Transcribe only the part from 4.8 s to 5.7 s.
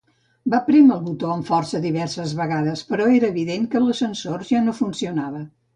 funcionava.